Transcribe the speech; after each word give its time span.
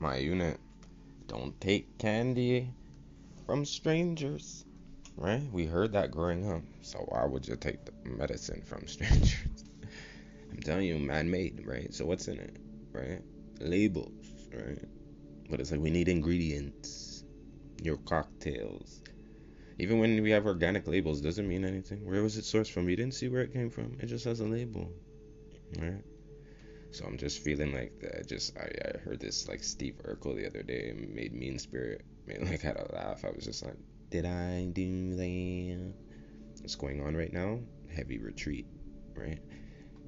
my 0.00 0.16
unit. 0.16 0.58
Don't 1.26 1.58
take 1.60 1.98
candy 1.98 2.70
from 3.46 3.64
strangers. 3.64 4.64
Right? 5.16 5.42
We 5.52 5.66
heard 5.66 5.92
that 5.92 6.12
growing 6.12 6.50
up. 6.50 6.62
So 6.82 6.98
why 7.08 7.24
would 7.24 7.46
you 7.46 7.56
take 7.56 7.84
the 7.84 7.92
medicine 8.08 8.62
from 8.62 8.86
strangers? 8.86 9.64
I'm 10.50 10.60
telling 10.60 10.86
you, 10.86 10.98
man 10.98 11.30
made, 11.30 11.64
right? 11.66 11.92
So 11.92 12.06
what's 12.06 12.28
in 12.28 12.38
it? 12.38 12.56
Right? 12.92 13.20
Labels, 13.60 14.12
right? 14.54 14.84
But 15.50 15.60
it's 15.60 15.72
like 15.72 15.80
we 15.80 15.90
need 15.90 16.08
ingredients. 16.08 17.24
Your 17.82 17.96
cocktails. 17.98 19.00
Even 19.78 19.98
when 19.98 20.22
we 20.22 20.30
have 20.30 20.46
organic 20.46 20.86
labels, 20.88 21.20
doesn't 21.20 21.48
mean 21.48 21.64
anything. 21.64 22.04
Where 22.04 22.22
was 22.22 22.36
it 22.36 22.44
sourced 22.44 22.70
from? 22.70 22.84
We 22.84 22.96
didn't 22.96 23.14
see 23.14 23.28
where 23.28 23.42
it 23.42 23.52
came 23.52 23.70
from. 23.70 23.96
It 24.00 24.06
just 24.06 24.24
has 24.24 24.40
a 24.40 24.44
label. 24.44 24.92
Right? 25.80 26.02
So 26.90 27.04
I'm 27.04 27.18
just 27.18 27.42
feeling 27.42 27.72
like 27.72 28.00
that. 28.00 28.26
Just 28.28 28.56
I, 28.56 28.70
I 28.94 28.98
heard 28.98 29.20
this 29.20 29.48
like 29.48 29.62
Steve 29.62 30.00
Urkel 30.04 30.36
the 30.36 30.46
other 30.46 30.62
day 30.62 30.94
made 30.96 31.32
Mean 31.34 31.58
Spirit 31.58 32.04
made 32.26 32.42
like 32.42 32.60
had 32.60 32.76
a 32.76 32.92
laugh. 32.94 33.24
I 33.24 33.30
was 33.30 33.44
just 33.44 33.64
like, 33.64 33.76
did 34.10 34.24
I 34.24 34.64
do 34.72 35.14
that? 35.16 35.94
What's 36.60 36.74
going 36.74 37.02
on 37.06 37.14
right 37.14 37.32
now? 37.32 37.60
Heavy 37.94 38.18
retreat, 38.18 38.66
right? 39.14 39.40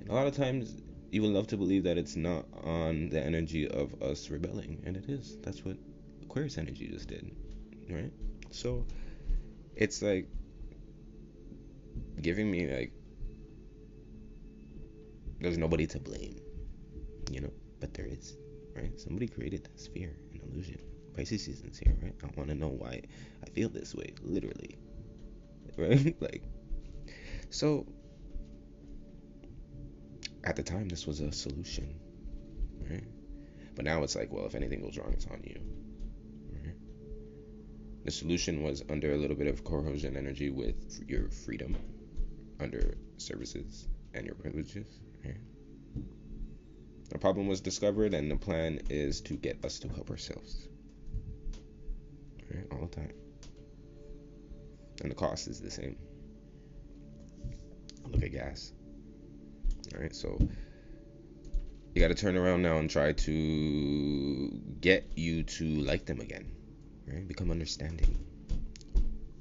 And 0.01 0.09
a 0.09 0.13
lot 0.13 0.27
of 0.27 0.37
times 0.37 0.81
you 1.11 1.23
would 1.23 1.33
love 1.33 1.49
to 1.49 1.57
believe 1.57 1.85
that 1.85 1.99
it's 1.99 2.17
not 2.17 2.47
on 2.65 3.11
the 3.11 3.21
energy 3.21 3.69
of 3.69 4.03
us 4.03 4.31
rebelling, 4.31 4.83
and 4.85 4.97
it 4.97 5.09
is. 5.09 5.37
That's 5.43 5.65
what 5.65 5.77
Aquarius 6.23 6.59
energy 6.59 6.89
just 6.89 7.09
did, 7.09 7.31
right? 7.91 8.13
So 8.51 8.87
it's 9.77 10.03
like 10.03 10.29
giving 12.21 12.51
me 12.51 12.67
like 12.67 12.93
there's 15.41 15.59
nobody 15.59 15.87
to 15.87 15.99
blame 15.99 16.37
you 17.31 17.41
know, 17.41 17.53
but 17.81 17.95
there 17.95 18.07
is, 18.07 18.37
right? 18.75 18.99
Somebody 18.99 19.29
created 19.29 19.69
this 19.73 19.87
fear 19.89 20.17
and 20.33 20.43
illusion. 20.43 20.81
Pisces 21.17 21.45
season's 21.45 21.79
here, 21.79 21.97
right? 22.03 22.15
I 22.23 22.27
want 22.37 22.49
to 22.51 22.55
know 22.55 22.69
why 22.69 23.03
I 23.45 23.51
feel 23.51 23.69
this 23.69 23.95
way, 23.95 24.15
literally, 24.23 24.79
right? 25.77 26.17
like, 26.21 26.43
so 27.51 27.87
at 30.45 30.57
the 30.57 30.63
time, 30.63 30.89
this 30.89 31.07
was 31.07 31.21
a 31.21 31.33
solution, 31.33 31.95
right? 32.89 33.05
But 33.75 33.85
now 33.85 34.03
it's 34.03 34.17
like, 34.17 34.33
well, 34.33 34.47
if 34.47 34.55
anything 34.55 34.83
goes 34.83 34.97
wrong, 34.97 35.13
it's 35.13 35.27
on 35.27 35.43
you. 35.45 35.61
The 38.05 38.11
solution 38.11 38.63
was 38.63 38.83
under 38.89 39.13
a 39.13 39.17
little 39.17 39.37
bit 39.37 39.47
of 39.47 39.63
corrosion 39.63 40.17
energy 40.17 40.51
with 40.51 41.05
your 41.07 41.29
freedom, 41.29 41.77
under 42.59 42.95
services 43.19 43.89
and 44.15 44.25
your 44.25 44.35
privileges. 44.35 44.87
Right? 45.25 45.37
A 47.13 47.19
problem 47.19 47.49
was 47.49 47.61
discovered, 47.61 48.15
and 48.15 48.31
the 48.31 48.37
plan 48.37 48.81
is 48.89 49.21
to 49.23 49.35
get 49.35 49.65
us 49.65 49.81
to 49.81 49.89
help 49.89 50.11
ourselves. 50.11 50.69
Right? 52.53 52.67
All 52.73 52.87
the 52.87 52.97
time. 52.97 53.13
And 55.03 55.11
the 55.11 55.15
cost 55.15 55.49
is 55.49 55.61
the 55.61 55.71
same. 55.71 55.97
Look 58.09 58.23
at 58.23 58.33
gas. 58.33 58.73
Alright, 59.95 60.15
so 60.15 60.39
you 61.95 62.01
got 62.01 62.09
to 62.09 62.15
turn 62.15 62.37
around 62.37 62.63
now 62.63 62.77
and 62.79 62.89
try 62.89 63.13
to 63.13 64.49
get 64.81 65.11
you 65.17 65.43
to 65.43 65.65
like 65.65 66.07
them 66.07 66.21
again. 66.21 66.53
Right? 67.07 67.27
Become 67.27 67.51
understanding. 67.51 68.25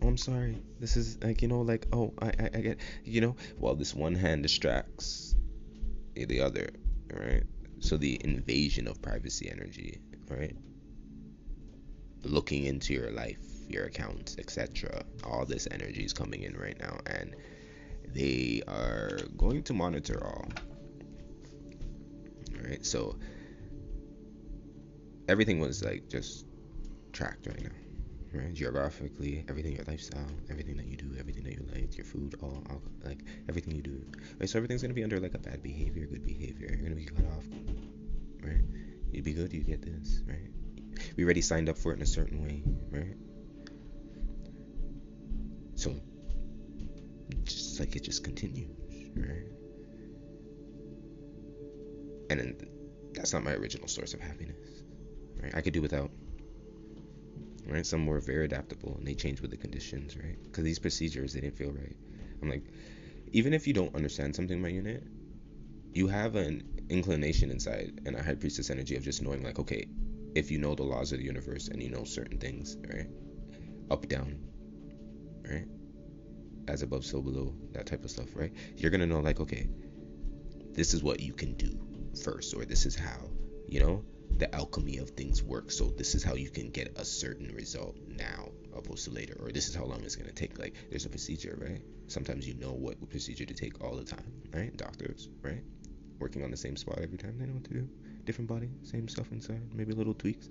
Oh, 0.01 0.07
I'm 0.07 0.17
sorry. 0.17 0.57
This 0.79 0.97
is 0.97 1.21
like, 1.21 1.41
you 1.41 1.47
know, 1.47 1.61
like, 1.61 1.87
oh, 1.93 2.13
I, 2.21 2.27
I, 2.27 2.49
I 2.53 2.61
get, 2.61 2.79
you 3.03 3.21
know, 3.21 3.35
while 3.57 3.75
this 3.75 3.93
one 3.93 4.15
hand 4.15 4.43
distracts 4.43 5.35
the 6.15 6.41
other, 6.41 6.69
right? 7.13 7.43
So 7.79 7.97
the 7.97 8.19
invasion 8.23 8.87
of 8.87 9.01
privacy 9.01 9.49
energy, 9.49 9.99
right? 10.29 10.55
Looking 12.23 12.65
into 12.65 12.93
your 12.93 13.11
life, 13.11 13.39
your 13.67 13.85
accounts, 13.85 14.35
etc. 14.37 15.03
All 15.23 15.45
this 15.45 15.67
energy 15.71 16.03
is 16.03 16.13
coming 16.13 16.43
in 16.43 16.57
right 16.57 16.77
now, 16.79 16.99
and 17.05 17.35
they 18.13 18.61
are 18.67 19.19
going 19.37 19.63
to 19.63 19.73
monitor 19.73 20.23
all. 20.25 20.47
Right, 22.61 22.85
so 22.85 23.17
everything 25.29 25.59
was 25.59 25.83
like 25.83 26.09
just 26.09 26.45
tracked 27.13 27.47
right 27.47 27.63
now 27.63 27.88
right? 28.33 28.53
Geographically, 28.53 29.45
everything, 29.49 29.75
your 29.75 29.85
lifestyle, 29.85 30.25
everything 30.49 30.77
that 30.77 30.85
you 30.85 30.97
do, 30.97 31.15
everything 31.19 31.43
that 31.43 31.53
you 31.53 31.65
like, 31.73 31.97
your 31.97 32.05
food, 32.05 32.35
all, 32.41 32.63
all 32.69 32.81
like 33.03 33.19
everything 33.47 33.75
you 33.75 33.81
do, 33.81 34.01
right? 34.39 34.49
So 34.49 34.57
everything's 34.57 34.81
gonna 34.81 34.93
be 34.93 35.03
under 35.03 35.19
like 35.19 35.33
a 35.33 35.39
bad 35.39 35.63
behavior, 35.63 36.05
good 36.05 36.25
behavior. 36.25 36.67
You're 36.69 36.83
gonna 36.83 36.95
be 36.95 37.05
cut 37.05 37.25
off, 37.25 37.45
right? 38.43 38.61
You'd 39.11 39.25
be 39.25 39.33
good, 39.33 39.53
you 39.53 39.61
get 39.61 39.81
this, 39.81 40.21
right? 40.27 40.51
We 41.15 41.23
already 41.23 41.41
signed 41.41 41.69
up 41.69 41.77
for 41.77 41.91
it 41.91 41.97
in 41.97 42.01
a 42.01 42.05
certain 42.05 42.43
way, 42.43 42.63
right? 42.91 43.15
So, 45.75 45.95
just 47.43 47.79
like 47.79 47.95
it 47.95 48.03
just 48.03 48.23
continues, 48.23 48.69
right? 49.15 49.45
And 52.29 52.39
then 52.39 52.55
that's 53.13 53.33
not 53.33 53.43
my 53.43 53.53
original 53.53 53.87
source 53.87 54.13
of 54.13 54.19
happiness, 54.19 54.83
right? 55.41 55.55
I 55.55 55.61
could 55.61 55.73
do 55.73 55.81
without 55.81 56.11
right? 57.69 57.85
Some 57.85 58.05
were 58.05 58.19
very 58.19 58.45
adaptable 58.45 58.95
and 58.97 59.07
they 59.07 59.15
changed 59.15 59.41
with 59.41 59.51
the 59.51 59.57
conditions, 59.57 60.17
right? 60.17 60.37
Because 60.43 60.63
these 60.63 60.79
procedures 60.79 61.33
they 61.33 61.41
didn't 61.41 61.57
feel 61.57 61.71
right. 61.71 61.95
I'm 62.41 62.49
like, 62.49 62.63
even 63.31 63.53
if 63.53 63.67
you 63.67 63.73
don't 63.73 63.95
understand 63.95 64.35
something 64.35 64.61
my 64.61 64.69
unit, 64.69 65.03
you 65.93 66.07
have 66.07 66.35
an 66.35 66.63
inclination 66.89 67.51
inside 67.51 68.01
and 68.05 68.15
a 68.15 68.23
high 68.23 68.35
priestess 68.35 68.69
energy 68.69 68.95
of 68.95 69.03
just 69.03 69.21
knowing 69.21 69.43
like, 69.43 69.59
okay, 69.59 69.87
if 70.35 70.51
you 70.51 70.59
know 70.59 70.75
the 70.75 70.83
laws 70.83 71.11
of 71.11 71.19
the 71.19 71.25
universe 71.25 71.67
and 71.67 71.81
you 71.81 71.89
know 71.89 72.03
certain 72.03 72.39
things, 72.39 72.77
right? 72.93 73.07
Up 73.89 74.07
down, 74.07 74.39
right? 75.49 75.67
As 76.67 76.83
above, 76.83 77.05
so 77.05 77.21
below, 77.21 77.55
that 77.71 77.87
type 77.87 78.03
of 78.03 78.11
stuff, 78.11 78.29
right? 78.35 78.53
You're 78.75 78.91
gonna 78.91 79.07
know 79.07 79.19
like, 79.19 79.39
okay, 79.39 79.67
this 80.71 80.93
is 80.93 81.03
what 81.03 81.19
you 81.19 81.33
can 81.33 81.53
do 81.53 81.79
first, 82.23 82.55
or 82.55 82.65
this 82.65 82.85
is 82.85 82.95
how, 82.95 83.29
you 83.67 83.79
know? 83.79 84.03
The 84.39 84.53
alchemy 84.55 84.97
of 84.97 85.09
things 85.11 85.43
work. 85.43 85.69
So 85.69 85.89
this 85.89 86.15
is 86.15 86.23
how 86.23 86.35
you 86.35 86.49
can 86.49 86.69
get 86.69 86.97
a 86.97 87.05
certain 87.05 87.53
result 87.53 87.97
now 88.07 88.49
opposed 88.75 89.05
to 89.05 89.11
later, 89.11 89.37
or 89.41 89.51
this 89.51 89.67
is 89.67 89.75
how 89.75 89.83
long 89.83 90.01
it's 90.03 90.15
gonna 90.15 90.31
take. 90.31 90.57
Like 90.57 90.73
there's 90.89 91.05
a 91.05 91.09
procedure, 91.09 91.57
right? 91.61 91.81
Sometimes 92.07 92.47
you 92.47 92.53
know 92.55 92.71
what 92.71 93.09
procedure 93.09 93.45
to 93.45 93.53
take 93.53 93.83
all 93.83 93.95
the 93.95 94.05
time, 94.05 94.31
right? 94.53 94.75
Doctors, 94.75 95.27
right? 95.41 95.61
Working 96.19 96.43
on 96.43 96.51
the 96.51 96.57
same 96.57 96.75
spot 96.77 96.99
every 97.01 97.17
time, 97.17 97.37
they 97.37 97.45
know 97.45 97.53
what 97.53 97.65
to 97.65 97.73
do. 97.73 97.87
Different 98.23 98.49
body, 98.49 98.69
same 98.83 99.07
stuff 99.07 99.31
inside, 99.31 99.73
maybe 99.73 99.93
little 99.93 100.13
tweaks. 100.13 100.49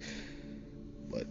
But 1.11 1.27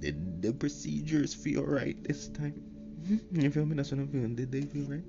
did 0.00 0.42
the 0.42 0.52
procedures 0.52 1.34
feel 1.34 1.64
right 1.64 2.02
this 2.04 2.28
time? 2.28 2.62
Mm-hmm. 3.02 3.40
You 3.40 3.50
feel 3.50 3.66
me? 3.66 3.76
That's 3.76 3.90
what 3.90 4.00
I'm 4.00 4.08
feeling. 4.08 4.34
Did 4.34 4.50
they 4.50 4.62
feel 4.62 4.84
right? 4.86 5.04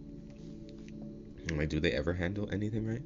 Like, 1.56 1.70
do 1.70 1.80
they 1.80 1.92
ever 1.92 2.14
handle 2.14 2.50
anything 2.52 2.86
right? 2.86 3.02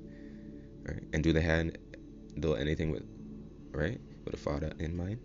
Right? 0.83 1.03
And 1.13 1.23
do 1.23 1.31
they 1.31 1.41
handle 1.41 2.55
anything 2.55 2.91
with 2.91 3.03
right? 3.73 4.00
With 4.25 4.34
a 4.34 4.38
father 4.38 4.72
in 4.79 4.95
mind, 4.95 5.19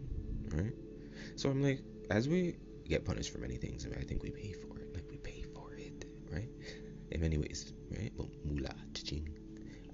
right? 0.52 0.72
So 1.36 1.50
I'm 1.50 1.62
like, 1.62 1.80
as 2.10 2.28
we 2.28 2.56
get 2.88 3.04
punished 3.04 3.32
for 3.32 3.38
many 3.38 3.56
things, 3.56 3.86
I, 3.86 4.02
think 4.02 4.22
we 4.22 4.30
pay 4.30 4.52
for 4.52 4.78
it. 4.78 4.94
Like 4.94 5.04
we 5.10 5.18
pay 5.18 5.44
for 5.54 5.74
it, 5.74 6.06
right? 6.32 6.48
In 7.10 7.20
many 7.20 7.38
ways, 7.38 7.72
right? 7.90 8.10
But 8.16 8.26
mula, 8.44 8.74
ching. 8.94 9.28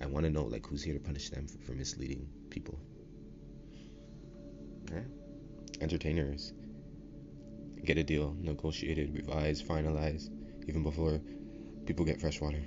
I 0.01 0.07
want 0.07 0.25
to 0.25 0.31
know 0.31 0.45
like 0.45 0.67
who's 0.67 0.83
here 0.83 0.95
to 0.95 1.01
punish 1.01 1.31
them 1.31 1.47
for, 1.47 1.59
for 1.59 1.73
misleading 1.73 2.29
people. 2.51 2.79
Right? 4.91 5.07
Entertainers 5.81 6.53
get 7.85 7.99
a 7.99 8.03
deal, 8.03 8.35
negotiated, 8.41 9.15
revised, 9.15 9.67
finalized, 9.67 10.31
even 10.69 10.83
before 10.83 11.21
people 11.87 12.05
get 12.05 12.21
fresh 12.21 12.41
water. 12.41 12.63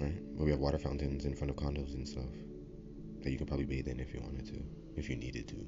Right? 0.00 0.36
But 0.36 0.44
we 0.44 0.50
have 0.50 0.60
water 0.60 0.78
fountains 0.78 1.24
in 1.24 1.34
front 1.34 1.50
of 1.50 1.56
condos 1.56 1.94
and 1.94 2.08
stuff 2.08 2.24
you 3.28 3.36
could 3.36 3.46
probably 3.46 3.66
bathe 3.66 3.88
in 3.88 4.00
if 4.00 4.14
you 4.14 4.20
wanted 4.20 4.46
to 4.46 4.62
if 4.96 5.10
you 5.10 5.16
needed 5.16 5.48
to 5.48 5.66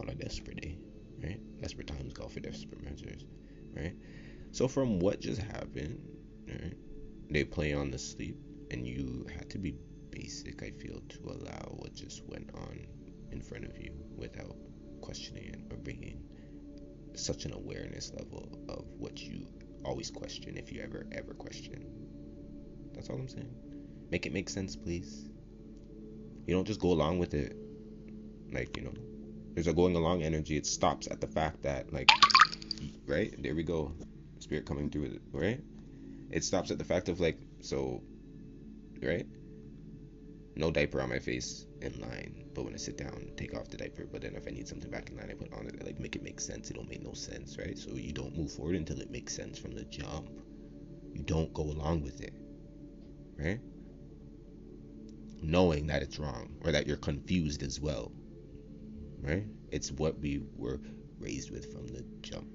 on 0.00 0.08
a 0.08 0.14
desperate 0.14 0.60
day, 0.60 0.78
right? 1.22 1.40
Desperate 1.60 1.86
times 1.86 2.12
call 2.12 2.28
for 2.28 2.40
desperate 2.40 2.82
measures, 2.82 3.24
right? 3.76 3.94
So 4.52 4.68
from 4.68 4.98
what 4.98 5.20
just 5.20 5.40
happened, 5.40 6.00
right? 6.48 6.74
They 7.30 7.44
play 7.44 7.72
on 7.72 7.90
the 7.90 7.98
sleep, 7.98 8.36
and 8.70 8.86
you 8.86 9.26
had 9.34 9.50
to 9.50 9.58
be 9.58 9.74
basic. 10.10 10.62
I 10.62 10.70
feel 10.70 11.00
to 11.08 11.18
allow 11.26 11.76
what 11.76 11.94
just 11.94 12.22
went 12.26 12.50
on 12.54 12.86
in 13.32 13.40
front 13.40 13.64
of 13.64 13.78
you 13.78 13.92
without 14.16 14.56
questioning 15.00 15.44
it 15.44 15.60
or 15.72 15.76
bringing 15.76 16.22
such 17.14 17.44
an 17.44 17.52
awareness 17.52 18.12
level 18.16 18.58
of 18.68 18.84
what 18.98 19.20
you 19.20 19.46
always 19.84 20.10
question 20.10 20.56
if 20.56 20.72
you 20.72 20.80
ever 20.82 21.06
ever 21.12 21.34
question. 21.34 21.84
That's 22.94 23.10
all 23.10 23.16
I'm 23.16 23.28
saying. 23.28 23.54
Make 24.10 24.26
it 24.26 24.32
make 24.32 24.48
sense, 24.48 24.76
please. 24.76 25.28
You 26.46 26.54
don't 26.54 26.66
just 26.66 26.80
go 26.80 26.92
along 26.92 27.18
with 27.18 27.34
it 27.34 27.56
like, 28.52 28.76
you 28.76 28.84
know, 28.84 28.94
there's 29.54 29.66
a 29.66 29.72
going 29.72 29.96
along 29.96 30.22
energy. 30.22 30.56
It 30.56 30.66
stops 30.66 31.08
at 31.10 31.20
the 31.20 31.26
fact 31.26 31.62
that, 31.62 31.92
like, 31.92 32.10
right? 33.06 33.34
There 33.42 33.54
we 33.54 33.62
go. 33.62 33.92
Spirit 34.38 34.66
coming 34.66 34.90
through 34.90 35.04
it, 35.04 35.22
right? 35.32 35.60
It 36.30 36.44
stops 36.44 36.70
at 36.70 36.78
the 36.78 36.84
fact 36.84 37.08
of, 37.08 37.20
like, 37.20 37.38
so, 37.60 38.02
right? 39.02 39.26
no 40.56 40.70
diaper 40.70 41.00
on 41.00 41.08
my 41.08 41.18
face 41.18 41.66
in 41.80 42.00
line, 42.00 42.44
but 42.54 42.64
when 42.64 42.74
I 42.74 42.76
sit 42.76 42.96
down, 42.96 43.32
take 43.36 43.54
off 43.54 43.68
the 43.68 43.76
diaper. 43.76 44.06
But 44.10 44.22
then 44.22 44.34
if 44.34 44.46
I 44.46 44.50
need 44.50 44.68
something 44.68 44.90
back 44.90 45.10
in 45.10 45.16
line, 45.16 45.30
I 45.30 45.34
put 45.34 45.52
on 45.52 45.66
it. 45.66 45.84
Like 45.84 45.98
make 45.98 46.14
it 46.16 46.22
make 46.22 46.40
sense. 46.40 46.70
It 46.70 46.74
don't 46.74 46.88
make 46.88 47.02
no 47.02 47.12
sense, 47.12 47.58
right? 47.58 47.76
So 47.76 47.90
you 47.94 48.12
don't 48.12 48.36
move 48.36 48.52
forward 48.52 48.76
until 48.76 49.00
it 49.00 49.10
makes 49.10 49.34
sense 49.34 49.58
from 49.58 49.72
the 49.72 49.84
jump. 49.84 50.28
You 51.12 51.22
don't 51.22 51.52
go 51.52 51.62
along 51.62 52.02
with 52.02 52.20
it, 52.20 52.34
right? 53.38 53.60
Knowing 55.46 55.86
that 55.88 56.02
it's 56.02 56.18
wrong 56.18 56.48
or 56.64 56.72
that 56.72 56.86
you're 56.86 56.96
confused 56.96 57.62
as 57.62 57.78
well, 57.78 58.10
right? 59.20 59.44
It's 59.70 59.92
what 59.92 60.18
we 60.18 60.42
were 60.56 60.80
raised 61.18 61.50
with 61.50 61.70
from 61.70 61.86
the 61.88 62.02
jump. 62.22 62.46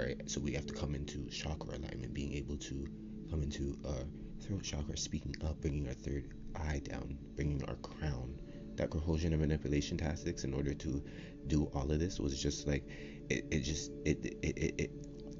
All 0.00 0.06
right, 0.06 0.18
so 0.30 0.40
we 0.40 0.52
have 0.52 0.66
to 0.66 0.74
come 0.74 0.94
into 0.94 1.28
chakra 1.28 1.76
alignment, 1.76 2.14
being 2.14 2.32
able 2.32 2.56
to 2.56 2.86
come 3.30 3.42
into 3.42 3.76
our 3.86 4.04
throat 4.40 4.62
chakra, 4.62 4.96
speaking 4.96 5.34
up, 5.44 5.60
bringing 5.60 5.86
our 5.86 5.92
third 5.94 6.32
eye 6.56 6.80
down, 6.82 7.18
bringing 7.36 7.62
our 7.64 7.74
crown. 7.76 8.38
That 8.76 8.88
coercion 8.90 9.32
and 9.32 9.42
manipulation 9.42 9.98
tactics 9.98 10.44
in 10.44 10.54
order 10.54 10.72
to 10.72 11.04
do 11.46 11.64
all 11.74 11.90
of 11.90 11.98
this 11.98 12.18
was 12.18 12.40
just 12.40 12.66
like 12.66 12.88
it, 13.28 13.44
it 13.50 13.60
just 13.60 13.90
it, 14.06 14.24
it 14.24 14.38
it 14.42 14.74
it 14.78 14.90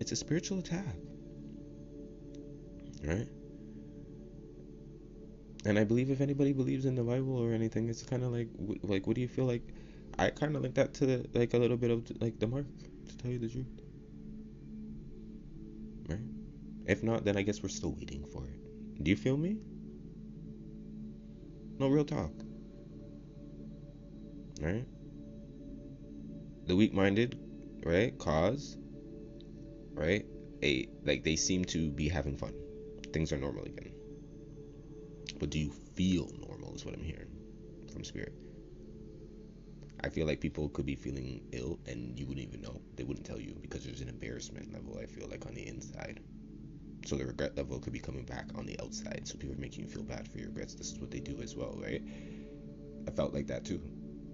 it's 0.00 0.12
a 0.12 0.17
spiritual 0.17 0.59
attack. 0.59 0.97
Right? 3.03 3.29
And 5.69 5.79
I 5.79 5.85
believe 5.85 6.11
if 6.11 6.23
anybody 6.23 6.55
believes 6.55 6.87
in 6.87 6.94
the 6.94 7.03
Bible 7.03 7.37
or 7.37 7.53
anything, 7.53 7.91
it's 7.91 8.03
kind 8.03 8.25
of 8.25 8.32
like 8.32 8.49
like 8.82 9.06
what 9.06 9.17
do 9.17 9.20
you 9.20 9.29
feel 9.29 9.44
like? 9.44 9.61
I 10.19 10.31
kind 10.31 10.56
of 10.56 10.62
link 10.62 10.75
that 10.76 10.94
to 10.94 11.06
the, 11.06 11.26
like 11.35 11.53
a 11.53 11.59
little 11.59 11.76
bit 11.76 11.91
of 11.91 12.11
like 12.23 12.38
the 12.38 12.47
mark, 12.47 12.65
to 13.09 13.19
tell 13.19 13.31
you 13.31 13.38
the 13.38 13.50
truth. 13.50 13.67
Right? 16.09 16.26
If 16.87 17.03
not, 17.03 17.26
then 17.26 17.37
I 17.37 17.43
guess 17.43 17.62
we're 17.62 17.69
still 17.69 17.93
waiting 17.93 18.25
for 18.32 18.47
it. 18.47 19.05
Do 19.05 19.11
you 19.11 19.17
feel 19.17 19.37
me? 19.37 19.59
No 21.79 21.88
real 21.88 22.06
talk. 22.06 22.32
Right? 24.62 24.87
The 26.67 26.76
weak 26.76 26.94
minded, 26.94 27.38
right, 27.85 28.19
cause, 28.19 28.79
right? 29.93 30.25
A 30.62 30.88
like 31.05 31.25
they 31.25 31.37
seem 31.37 31.67
to 31.67 31.91
be 31.91 32.09
having 32.09 32.38
fun. 32.38 32.55
Things 33.12 33.35
are 33.35 33.38
normal 33.38 33.64
again. 33.64 33.98
But 35.38 35.50
do 35.50 35.58
you 35.58 35.73
feel 35.94 36.31
normal 36.46 36.75
is 36.75 36.85
what 36.85 36.94
I'm 36.94 37.02
hearing 37.02 37.29
from 37.93 38.05
spirit. 38.05 38.32
I 40.02 40.08
feel 40.08 40.26
like 40.26 40.40
people 40.40 40.69
could 40.69 40.87
be 40.87 40.94
feeling 40.94 41.43
ill 41.52 41.81
and 41.87 42.17
you 42.19 42.26
wouldn't 42.26 42.46
even 42.46 42.61
know. 42.61 42.81
They 42.96 43.02
wouldn't 43.02 43.26
tell 43.26 43.40
you 43.40 43.56
because 43.61 43.85
there's 43.85 44.00
an 44.00 44.08
embarrassment 44.08 44.73
level, 44.73 44.99
I 45.02 45.06
feel 45.06 45.29
like, 45.29 45.46
on 45.46 45.55
the 45.55 45.67
inside. 45.67 46.20
So 47.05 47.17
the 47.17 47.26
regret 47.26 47.56
level 47.56 47.81
could 47.81 47.93
be 47.93 47.99
coming 47.99 48.25
back 48.25 48.50
on 48.55 48.67
the 48.67 48.79
outside. 48.81 49.23
So 49.26 49.37
people 49.37 49.56
are 49.56 49.61
making 49.61 49.85
you 49.85 49.88
feel 49.88 50.05
bad 50.05 50.29
for 50.29 50.38
your 50.38 50.49
regrets. 50.49 50.75
This 50.75 50.93
is 50.93 51.00
what 51.00 51.11
they 51.11 51.20
do 51.20 51.40
as 51.43 51.56
well, 51.56 51.76
right? 51.82 52.02
I 53.08 53.11
felt 53.11 53.35
like 53.35 53.49
that 53.49 53.64
too. 53.64 53.81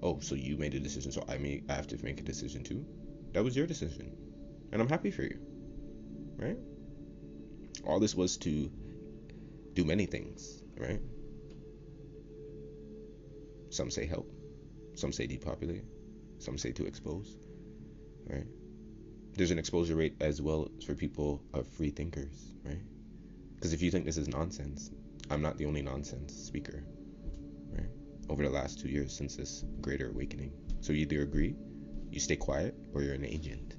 Oh, 0.02 0.18
so 0.20 0.34
you 0.34 0.58
made 0.58 0.74
a 0.74 0.80
decision, 0.80 1.12
so 1.12 1.24
I 1.28 1.38
may 1.38 1.62
I 1.68 1.74
have 1.74 1.86
to 1.88 2.04
make 2.04 2.20
a 2.20 2.24
decision 2.24 2.62
too. 2.62 2.84
That 3.32 3.42
was 3.42 3.56
your 3.56 3.66
decision, 3.66 4.14
and 4.70 4.82
I'm 4.82 4.88
happy 4.88 5.10
for 5.10 5.22
you, 5.22 5.38
right? 6.36 6.58
All 7.86 8.00
this 8.00 8.14
was 8.14 8.36
to 8.38 8.70
do 9.74 9.84
many 9.84 10.06
things, 10.06 10.62
right? 10.78 11.00
Some 13.70 13.90
say 13.90 14.06
help, 14.06 14.30
some 14.94 15.12
say 15.12 15.26
depopulate, 15.26 15.84
some 16.38 16.56
say 16.56 16.72
to 16.72 16.86
expose, 16.86 17.36
right? 18.28 18.46
There's 19.36 19.50
an 19.50 19.58
exposure 19.58 19.96
rate 19.96 20.14
as 20.20 20.40
well 20.40 20.68
for 20.86 20.94
people 20.94 21.42
of 21.52 21.66
free 21.66 21.90
thinkers, 21.90 22.54
right? 22.64 22.82
Because 23.56 23.72
if 23.72 23.82
you 23.82 23.90
think 23.90 24.04
this 24.04 24.16
is 24.16 24.28
nonsense, 24.28 24.90
I'm 25.30 25.42
not 25.42 25.58
the 25.58 25.66
only 25.66 25.82
nonsense 25.82 26.32
speaker, 26.32 26.84
right? 27.72 27.88
Over 28.28 28.44
the 28.44 28.50
last 28.50 28.78
two 28.78 28.88
years 28.88 29.16
since 29.16 29.34
this 29.36 29.64
greater 29.80 30.10
awakening. 30.10 30.52
So 30.80 30.92
you 30.92 31.00
either 31.00 31.22
agree, 31.22 31.56
you 32.10 32.20
stay 32.20 32.36
quiet, 32.36 32.76
or 32.94 33.02
you're 33.02 33.14
an 33.14 33.24
agent. 33.24 33.74